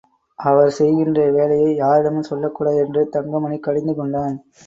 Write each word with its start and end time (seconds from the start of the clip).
அவர் 0.39 0.69
செய்கின்ற 0.69 1.31
வேலையை 1.31 1.75
யாரிடமும் 1.75 2.21
சொல்லக் 2.21 2.55
கூடாது 2.55 2.77
என்று 2.77 3.09
தங்கமணி 3.09 3.59
கடிந்துகொண்டான். 3.59 4.35